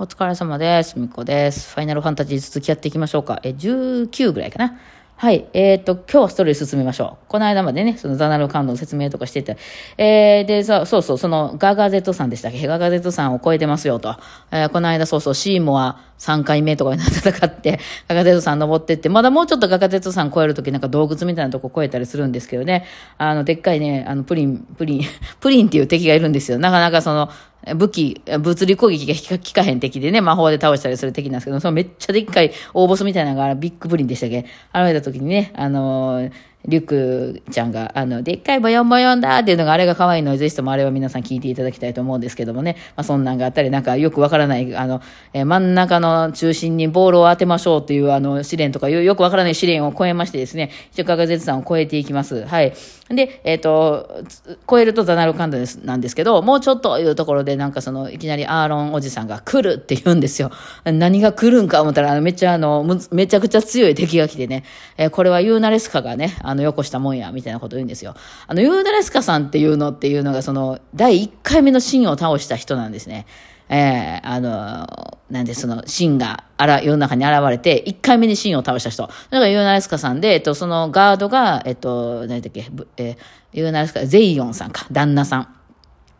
[0.00, 0.96] お疲れ様です。
[0.96, 1.74] みこです。
[1.74, 3.40] ファイナルファンタジー続きやっていきましょうか。
[3.42, 4.78] え、19ぐらいかな。
[5.16, 5.48] はい。
[5.52, 7.26] えっ、と、今日はストーリー進めましょう。
[7.26, 9.56] この間までね、そのザナルカンドの説明とかしてて。
[9.96, 12.64] えー、で、さそうそう、そのガガゼットさんでしたっけ？
[12.68, 14.14] ガガゼットさんを超えてますよと。
[14.52, 22.84] えーこの間そうそう、シーモア3回目とかに戦って、ガガゼットさん登ってって、まだもうちょっとガガゼットさん超えるときなんか洞窟みたいなとこ超えたりするんですけどね。
[23.16, 25.02] あの、でっかいね、あの、プリン、プリン、
[25.40, 26.60] プリンっていう敵がいるんですよ。
[26.60, 27.28] なかなかその、
[27.74, 34.38] 武器、物理攻撃が効か効かへん敵でね、魔法で倒したりする敵なんですけど、そのめっちゃでっかい大ボスみたいなのがビッグプリンでしたっけ？
[34.38, 36.32] 現れた時にね、あのー
[36.68, 42.76] リュックちゃんが、あの、でっかいボヨンボヨンだっていうのが、あれが可愛いので、ぜひともあれは皆さん聞いていただきたいと思うんですけどもね。
[42.94, 45.00] まあ、そんなんがあったり、なんかよくわからない、あの、
[45.32, 52.44] えー真ん中の中心にボールを当てましょうっていう、あの、試練とかよ、よくわからない試練を超えましてですね、一応、ガガゼツさんを超えていきます。
[52.44, 52.74] はい。
[53.08, 54.22] で、えっ、と、
[54.68, 60.50] 超えるとザナルカンドですなんですけど、もうちょっというところで、なんかその、いきなりアーロンおじさんが来るって言うんですよ。
[60.84, 64.64] 何が来るんか思ったら、あのめっちゃあの、むめちゃくちゃ強い敵が来てね、
[64.96, 68.14] えーこれはユーナレスカがね、あの、のよこしたもんや、みたいなこと言うんですよ。
[68.46, 73.26] あの、ユーナレスカさんっていうのっていうのが、その、第1回目のシンを倒した人なんですね。
[73.70, 79.02] えーあの、なんでその、シンが、あら、世の中に現れて、1回目にシンを倒した人。
[79.02, 83.16] だからユーナレスカさんで、えっと、そのガードが、えっと、何だっけ、えー
[83.52, 85.57] ユーナレスカ、ゼイヨンさんか、旦那さん。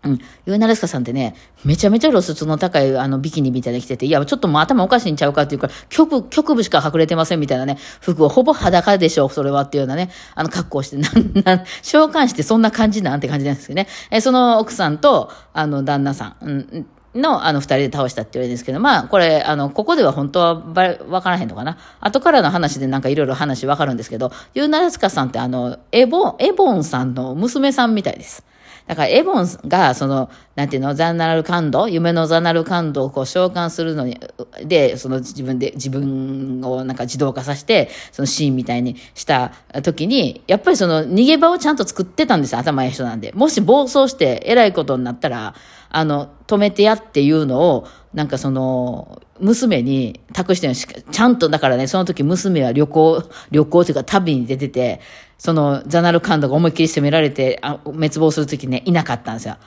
[0.04, 0.20] うん。
[0.46, 13.88] ユーナレスカさんってね、めちゃめちゃ露出の高いあのビキニみたいな着てて、いや、ちょっともう頭おかしいんちゃうかっていうか、局部、局部しか隠れてませんみたいなね、服をほぼ裸でしょ、それはっていうようなね、あの格好をして、なん、なん、召喚してそんな感じなんて感じなんですけどね。
[14.10, 21.78] え、その奥さんと、あの、旦那さん、うん、の、あの、二人で倒したって言われるんですけど、まあ、これ、あの、ここでは本当はばれ、わからへんのかな？
[22.00, 28.44] 後からの話でなんかいろいろ話わかるんですけど、ユーナレスカさんってあの、エボン、エボンさんの娘さんみたいです。
[28.88, 34.18] だから、エボンが、その、なんていうの、ザンナル感度、夢のザナル感度をこう召喚するのに、
[34.64, 43.30] で、その自分で、自分をなんか自動化させて、そのシーンみたいにした時に、やっぱりその逃げ場をちゃんと作ってたんですよ、頭いい人なんで。
[43.32, 45.54] もし暴走して偉いことになったら、
[45.90, 55.00] あの、止めてやっていうのを、なんかその、娘に託してしちゃんと、だからね、その時娘は旅行、旅行というか旅に出てて、
[55.36, 59.58] そのザナルカンドが思いっきり責められて、あ滅亡する時ね、いなかったんですよ。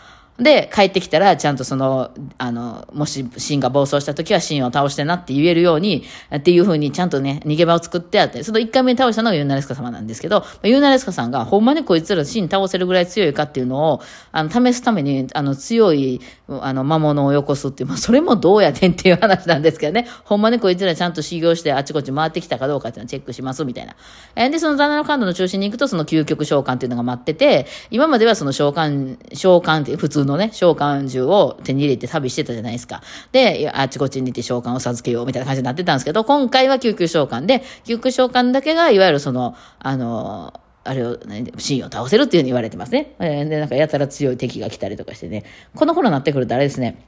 [0.41, 2.09] で、帰ってきたら、ちゃんとその、
[2.39, 6.03] あの、もしシンが暴走した時はシンを倒してなって言えるように、
[6.35, 23.95] っていう風にちゃんとね、逃げ場を作ってあって、その1回目に倒したのがユーナレスカ様なんですけど、ユーナレスカさんがほんまにこいつらシン倒せるぐらい強いかっていうのを、あの、試すために、あの、強い、あの、魔物をよこすっていう、まあ、それもどうやねんっていう話なんですけどね、 ほんまにこいつらちゃんと修行してあちこち回ってきたかどうかっていうのをチェックしますみたいな。
[24.35, 33.01] えで、そのザナのカンドの中心に行くと、その究極召喚っていうのが待ってて、今まではその召喚、召喚って、普通ののね、召喚銃を手に入れて旅してたじゃないですか。
[33.31, 43.15] で、あちこちに行って召喚を授けようみたいな感じになってたんですけど、今回は救急召喚で、救急召喚だけが、いわゆるその、あの、あれを、ね、シーンを倒せるっていうふうに言われてますね。
[43.19, 45.43] で、なんかやたら強い敵が来たりとかしてね。
[45.75, 47.05] この頃になってくるとあれですね。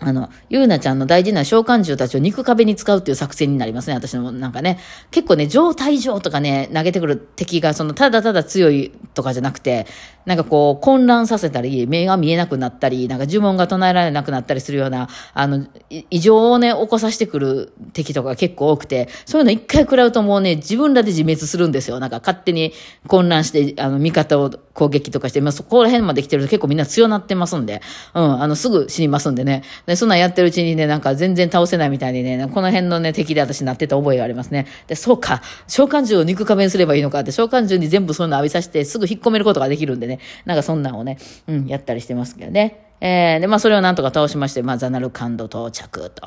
[0.00, 4.78] あの、ゆうなちゃんの大事な召喚獣たちを肉壁に使うっていう作戦になりますね、私のなんかね。
[5.10, 9.86] 結構ね、状態上とかね、投げてくる敵が、その、ただただ強いとかじゃなくて、
[10.24, 15.66] なんかこう、混乱させたり、目が見えなくなったり、なんか呪文が唱えられなくなったりするような、あの、
[16.10, 21.98] 異常をね、起こさせてくる敵とか結構多くて、そういうの一回食らうともうね、自分らで自滅するんですよ。
[21.98, 22.72] なんか勝手に
[23.06, 27.80] 混乱して、あの、味方を攻撃とかして、まあ、そこら辺まで来てると結構みんな強なってますんで、
[28.14, 29.62] うん、あの、すぐ死にますんでね。
[29.88, 34.66] で、そんなんやってるうちにね、なんか全然倒せないみたいにね、この辺のね、敵で私なってた覚えがありますね。
[34.86, 41.16] で、そうか、召喚獣を肉壁にすればいいのかって、召喚獣に全部そういうの浴びさせて、すぐ引っ込めることができるんでね、なんかそんなんをね、
[41.46, 42.87] うん、やったりしてますけどね。
[43.00, 46.22] えー、で、まあ、それをなんとか倒しまして、まあ、ザナルカンド到着と。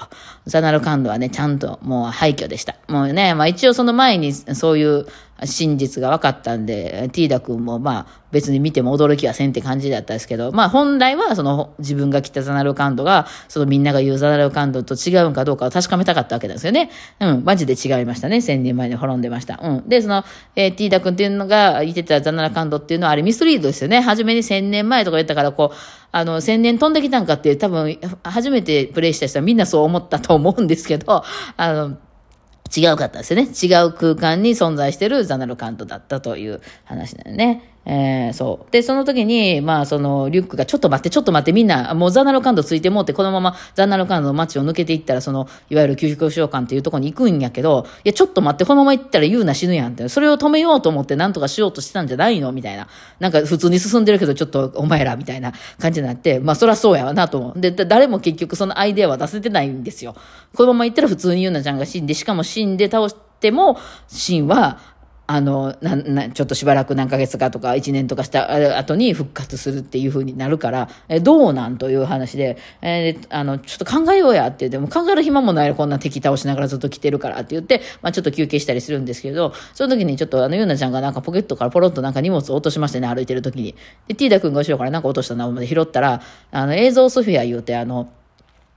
[0.46, 2.76] ザナルカンドはね、ちゃんともう廃墟でした。
[2.88, 5.06] もうね、まあ、一応その前にそういう
[5.46, 16.92] 真実が分かったんで、ティーダ君もまあ、別に見ても驚きはせんって感じだったんですけど、まあ、本来はその自分が着たザナルカンドが、そのみんなが言うザナルカンドと違うんかどうかを確かめたかったわけなんですよね。
[17.20, 18.42] うん、マジで違いましたね。
[18.42, 19.60] 千年前に滅んでました。
[19.62, 19.90] うん。
[19.90, 20.24] で、その、
[20.56, 24.00] えーティーダ君っていうのが言ってたザナルカンドっていうのはあれミスリードですよね。
[24.00, 25.76] 初めに千年前とか言ったから、こう、
[26.12, 31.24] あの、千年飛んできたんかって多分、初めてプレイした人はみんなそう思ったと思うんですけど、
[31.58, 31.98] あの、
[32.76, 33.50] 違うかったですよね。
[33.50, 37.76] 違う空間に存在してるザナルカントだったという話だよね。
[37.84, 38.72] えー、そう。
[38.72, 52.88] で、その時に、まあ、その、リュックが、ちょっと待って、ちょっと待って、みんな、もうザナルカンドついてもって、このままザナルカンドの街を抜けていったら、その、いわゆる究極召喚っていうところに行くんやけど、いや、ちょっと待って、このまま行ったら言うな死ぬやんって、それを止めようと思って何とかしようとしてたんじゃないのみたいな。
[53.20, 57.60] なんか、普通に進んでるけど、ちょっと、お前ら、みたいな感じになって、まあ、そりゃそうやわなと思う。
[57.60, 60.16] で、誰も結局そのアイデアは出せてないんですよ。
[60.56, 64.80] このまま行ったら普通にユーナちゃんが死んで、しかも死んで倒しても、シンは、
[65.32, 83.74] あの、な、な、ちょっとしばらく何ヶ月かとか1年とかした後に復活するっていう風になるから、えどうなんという話で、えー、あの、ちょっと考えようやって言っても、考える暇もないこんな敵倒しながらずっと来てるからって言って、まあちょっと休憩したりするんですけど、その時にちょっとあの、ゆうなちゃんがなんかポケットからポロッとなんか荷物を落としましてね、歩いてる時に。
[84.10, 88.10] で、ティーダ君が後ろからなんか落としたなまで拾ったら、あの、映像ソフィア言うて、あの、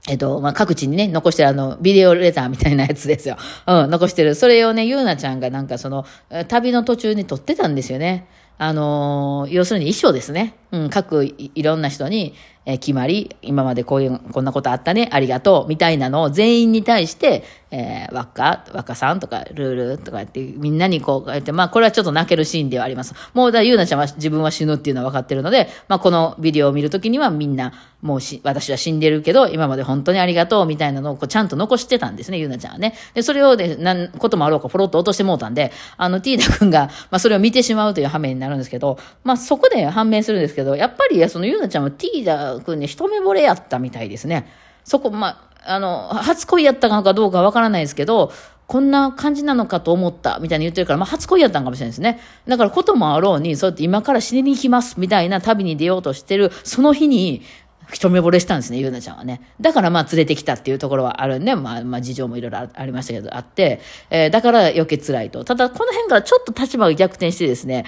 [0.07, 3.37] えっと、まあ、各地にね、残してるあの、ビデオレターみたいなやつですよ。
[3.65, 4.35] うん、残してる。
[4.35, 6.05] それをね、ゆうなちゃんがなんかその、
[6.47, 8.27] 旅の途中に撮ってたんですよね。
[8.57, 10.53] あのー、要するに衣装ですね。
[10.71, 12.33] うん、各いろんな人に、
[12.65, 23.13] えー、決まり、今までこういう、こんなことあったね、ありがとう、みたいなのを全員に対して、えー、若、若さんとか、ルールとかやって、みんなにこうやって、まあ、これはちょっと泣けるシーンではあります。
[23.33, 32.95] もう、だ、ゆうなちゃんは自分は死ぬっていうのは分かってるので、まあ、このビデオを見るときにはみんな、もうし、私は死んでるけど、今まで本当にありがとう、みたいなのをこうちゃんと残してたんですね、ゆうなちゃんはね。
[33.13, 44.47] で、それをね、なんこともあろうか、ポロッと落としてもうたんで、あの、ティーダ君が、まあ、それを見てしまうという羽目になるんですけど、まあ、そこで判明するんですけど、やっぱり、そのゆうなちゃんはティーダ君に一目惚れやったみたいですね。
[44.83, 48.31] そこ、まあ、あの、初恋やったのかどうかわからないですけど、
[48.67, 52.19] こんな感じなのかと思った、みたいに言ってるから、まあ、初恋やったんかもしれないですね。
[52.47, 57.43] だから、こともあろうに、そうやって今から死にに行きます、みたいな旅に出ようとしてる、その日に、
[57.91, 59.41] 一目惚れしたんですね、ゆうなちゃんはね。
[59.61, 63.79] だからまあ連れてきたっていうところはあるんで、まあまあ事情もいろいろありましたけど、あって、
[64.09, 65.43] えー、だから余計辛いと。
[65.43, 67.85] ただこの辺からちょっと立場が逆転してですね、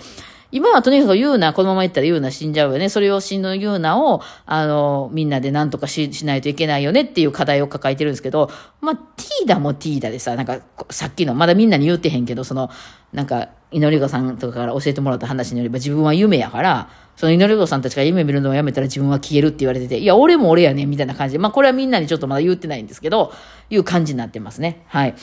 [0.51, 2.87] 今はとにかく言うな、このまま言ったら言うな死んじゃうよね。
[2.89, 8.49] それを死ぬ言うなを、あの、みんなで何とかししないといけないよねっていう課題を抱えてるんですけど、
[8.79, 10.59] まあ、ティーダもティーダでさ、なんか、
[10.89, 12.69] さっきの、まだみんなに言うてへんけど、その、
[13.11, 23.33] なんか、祈り子さんとかから教えてもらった話によれば自分は夢やから、その祈り子さんたちが夢見るのをやめたら自分は消えるって言われてて、いや、俺も俺やねみたいな感じで、まあ、これはみんなにちょっとまだ言ってないんですけど、
[23.69, 24.83] いう感じになってますね。
[24.87, 25.15] はい。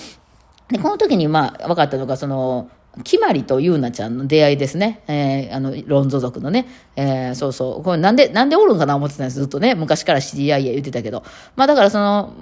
[0.68, 2.68] で、この時に、まあ、分かったのが、その、
[3.02, 5.02] きまりとゆうなちゃんの出会いですね。
[5.08, 6.66] えー、あの、ロンゾ族のね。
[6.96, 7.82] えー、そうそう。
[7.82, 9.38] これなんで、なんでおるんかな思ってたんです。
[9.40, 9.74] ずっとね。
[9.74, 11.24] 昔から知り合いや言ってたけど。
[11.56, 12.32] まあだからその、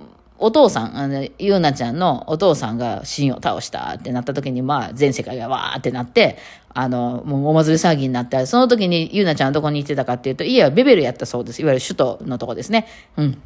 [0.42, 6.36] お父さん、あの、ゆうなちゃんのお父さんがンを倒したってなった時に、まあ、全世界がわーってなって、
[6.74, 8.44] あの、もうお祭り騒ぎになった。
[8.46, 11.62] その時にゆうなちゃんはどこに行ってたかっていうと、家はベベルやったそうです。
[11.62, 12.88] いわゆる首都のとこですね。
[13.16, 13.42] うん。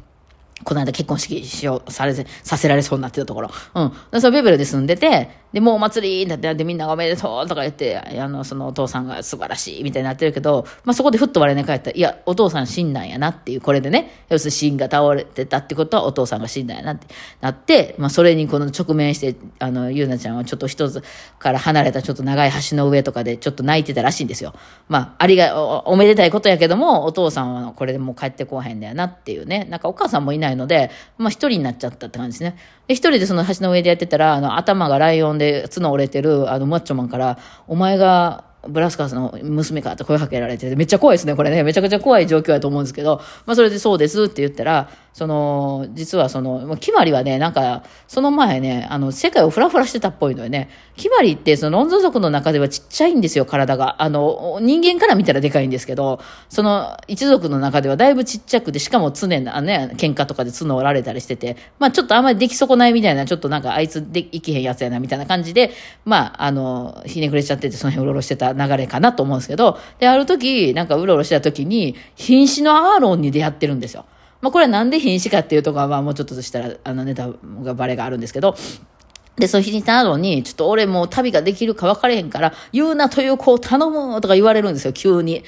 [0.63, 3.51] この間結婚式しよう、され、させられそうになってたところ。
[3.75, 4.19] うん。
[4.19, 17.07] そのベベルで住んでて、で、もうお祭りになってみんながおめでとうとか言って、あの、そのお父さんが素晴らしいみたいになってるけど、まあ、そこでふっと我に帰ったら、いや、お父さん死んだんやなっていう、これでね、要するに死んが倒れてたってことはお父さんが死んだんやなって
[17.39, 21.01] なって、まあ、それにこの直面して、あの、ゆうなちゃんはちょっと一つ
[21.39, 24.53] から離れたちょっと長い橋の上とかでちょっと泣いてたらしいんですよ。
[24.89, 32.57] まあ、ありが、おおめでたいことやけども、お父さんはこれでもう帰ってこへんだよなっていうね、なんかお母さんもいないので、まあ、一人になっちゃったって感じですね。
[32.87, 37.37] で、一人でその橋の上でやってたら、あの、頭がライオンで角折れてる、あの、マッチョマンから、
[37.67, 41.63] お前が、ブラスカースの娘かって声かけられてて、めっちゃ怖いですね、これね。
[41.63, 50.69] めちゃくちゃ怖い状況やと思うんですけど、まあそれでそうですって言ったら、その、実はその、決まりはね、なんか、その前ね、あの、世界をフラフラしてたっぽいのよね。
[50.95, 54.03] 決まりって、その、ロンゾ族の中ではちっちゃいんですよ、体が。
[54.03, 65.71] あの、人間から見たらでかいんですけど、その、一族の中ではだいぶちっちゃくて、しかも常に、あね、喧嘩とかで角折られたりしてて、まあちょっとあんまり出来損ないみたいな、ちょっとなんかあいつで生きへんやつやな、みたいな感じで、
[66.05, 74.05] まあ、あの、ひねくれちゃってて、その辺うろうろしてた流れかなと思うんですけど、で、ある時、なんかうろうろしてた時に、瀕死のアーロンに出会ってるんですよ。
[74.41, 77.29] まあ、これはなんで瀕死かっていうところは、もうちょっとしたら、あの、ネタ
[77.63, 78.55] がバレがあるんですけど、
[79.37, 85.43] で、その日にたのに、ちょっと俺もう旅ができるか分かれへんから、言うなという子を頼むとか言われるんですよ、急に。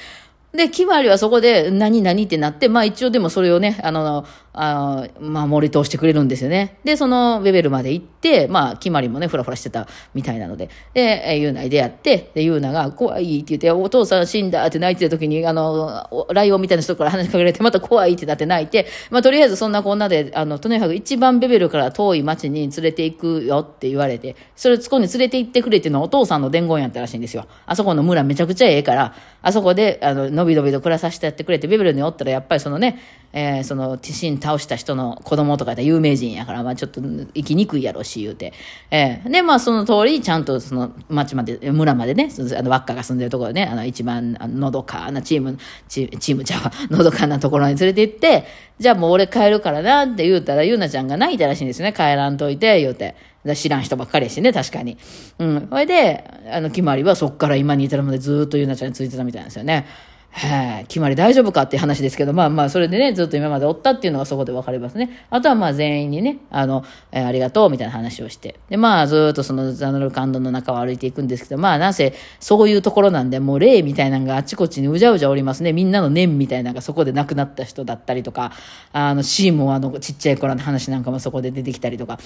[0.51, 4.25] で、決まりはそこで、何何ってなって、まあ一応でもそれをね、あの、
[4.61, 6.79] あまあ盛り通してくれるんですよね。
[6.83, 27.47] で、そのベベルまで行って、まあ決まりもね、ふらふらしてたみたいなので、で、ユーナに出会って、で、ユーナが怖いって言って、お父さん死んだって泣いてた時に、あの、ライオンみたいな人から話しかけられて、また怖いってなって泣いて、まあとりあえずそんなこんなで、あの、とにかく一番ベベルから遠い町に連れて行くよって言われて、それそこに連れて行ってくれっていうのはお父さんの伝言やったらしいんですよ。
[27.65, 32.99] あそこの村めちゃくちゃええから、あそこで、あの、のびのびと暮らさせてやってくれて、ベベルにおったらやっぱりそのね、
[33.31, 38.53] えー、その、ティシン倒倒した人の子供とかやったら有名人やから、まあちょっと生きにくいやろし、言うて。
[38.91, 48.45] ええで、まあその通り、ちゃんとその町まで、村までね、あの、輪っかが住んでるところね、あの、一番、の、どかなチーム、チームちゃうわ、 のどかなところに連れて行って、
[48.79, 51.93] じゃあもう俺帰るからなって言うたら、ゆうなちゃんが泣いたらしいんですよね。
[51.93, 53.15] 帰らんといて、言うて。
[53.55, 54.97] 知らん人ばっかりやしね、確かに。
[55.39, 55.67] うん。
[55.69, 59.85] それで、あの、決まりはそっから今に至るまでずっとゆうなちゃんについてたみたいなんですよね。
[60.31, 65.25] はい、決まり大丈夫かっていう話ですけど、まあまあ、それでね、ずっと今までおったっていうのがそこで分かりますね。
[65.29, 68.59] あとはまあ全員にね、あの、えー、ありがとうみたいな話をして。
[68.69, 75.73] で、まあずっとそのザナルカンドの中を歩いていくんですけど、まあなぜそういうところなんで、もう霊みたいなのがあちこちにうじゃうじゃおりますね。
[75.73, 78.51] みんなの念みたいなのがそこで亡くなった人だったりとか、
[78.93, 82.19] あの、シーモアのちっちゃい頃の話なんかもそこで出てきたりとか。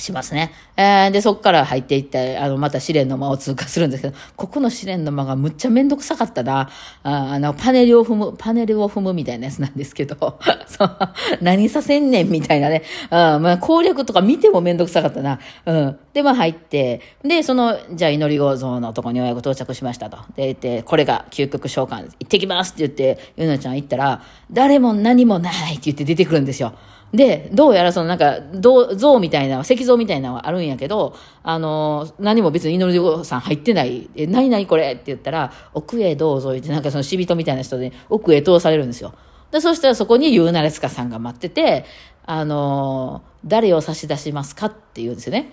[0.00, 0.52] しますね。
[0.76, 6.70] えー、で、そこから入っていって、あの、また試練の間を通過するんですけど、ここの試練の間がむっちゃめんどくさかったな。
[7.02, 10.98] あの、パネルを踏む、パネルを踏むみたいなやつなんですけど、 そう、
[11.40, 12.82] 何させんねんみたいなね。
[13.10, 15.38] あまあ、攻略とか見てもめんどくさかったな。
[15.66, 15.98] うん。
[16.12, 20.18] で、まあ入って、で、その、じゃあ祈り合像のとこにようやく到着しましたと。
[20.36, 26.72] で、言って、これが究極召喚、行ってきますって言って、ゆなちゃん行ったら、誰も何もないって言って出てくるんですよ。
[27.12, 39.12] で、どうやらそのなんか、像みたいな、石像みたいなのがあるんやけど、あの、何も別に祈りさん入ってない、え、何々これって言ったら、奥へどうぞ言って、なんかその死人みたいな人で、奥へ通されるんですよ。
[39.50, 41.84] で、そしたらそこにユーナレスカさんが待ってて、
[42.26, 45.52] あの、誰を差し出しますかって言うんですよね。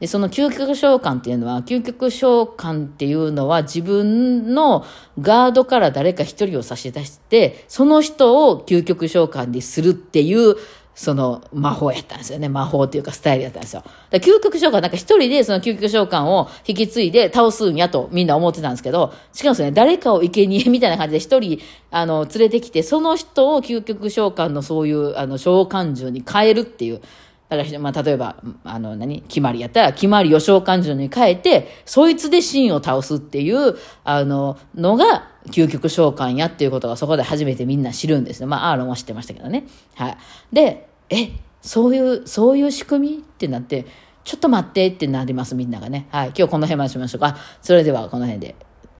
[0.00, 4.84] で、その究極召喚っていうのは、究極召喚っていうのは自分の
[5.20, 10.56] ガードから誰か一人を差し出して、その人を究極召喚にするっていう
[10.98, 12.48] その魔法やったんですよね。
[12.48, 13.84] 魔法っていうかスタイルやったんですよ。
[14.10, 21.60] だ究極召喚なんか一人でその究極召喚を引き継いで倒すんやとみんな思ってたんですけど、しかもですね、誰かを生贄みたいな感じで一人、
[21.90, 27.02] あの、連れてきて、その人を究極召喚のそういう、あの、召喚獣に変えるっていう。
[27.50, 29.20] だから、まあ、例えば、あの、何？
[29.20, 38.48] 決まりやったら、決まりを召喚獣に変えて、そいつで真を倒すっていう、あの、のが、究極召喚やっていうことがそこで初めてみんな知るんですよ。
[38.48, 39.66] まあ、アーロンは知ってましたけどね。
[39.94, 40.16] はい。
[40.52, 41.30] で、え、
[41.62, 43.86] そういう、そういう仕組みってなって、
[44.24, 46.08] ちょっと待ってってなります、みんながね。
[46.10, 46.26] はい。
[46.36, 47.36] 今日この辺までしましょうか。
[47.62, 48.56] それではこの辺で。